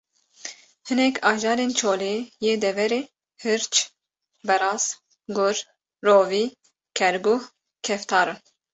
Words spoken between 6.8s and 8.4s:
kerguh, keftar in